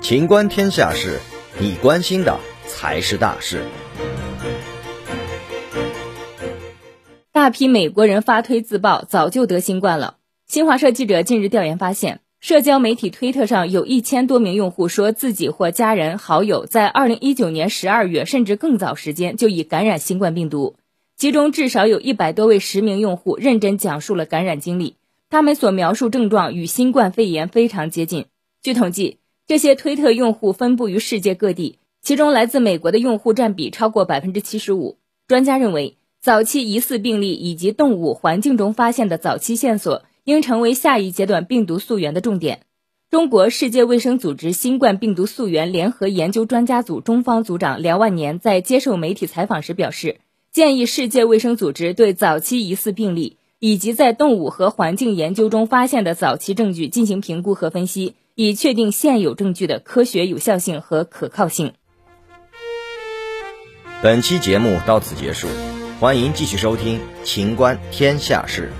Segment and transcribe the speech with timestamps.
[0.00, 1.18] 情观天下事，
[1.58, 3.62] 你关心的才是大事。
[7.30, 10.16] 大批美国人发推自曝早就得新冠了。
[10.46, 20.76] 新华社记者近日调研发现，社交媒体推特上有一千多名用户说自己或家人好友在二零一九年十二月甚至更早时间就已感染新冠病毒，
[21.16, 24.96] 其中至少有一百多位实名用户认真讲述了感染经历，
[25.30, 28.26] 他们所描述症状与新冠肺炎非常接近。
[28.62, 29.18] 据统计。
[29.46, 34.98] 这些推特用户分布于世界各地，其中来自美国的用户占比超过百分之七十五。
[35.26, 42.60] 专家认为，早期疑似病例以及动物环境中发现的早期线索，应成为下一阶段病毒溯源的重点。
[43.10, 50.20] 中国世界卫生组织新冠病毒溯源联合研究专家组中方组长梁万年在接受媒体采访时表示，
[50.52, 58.14] 建议世界卫生组织对早期疑似病例以及在动物和环境研究中发现的早期证据进行评估和分析。
[58.40, 61.72] 以确定现有证据的科学有效性和可靠性。
[64.00, 65.48] 本期节目到此结束，
[65.98, 68.70] 欢迎继续收听《秦观天下事》。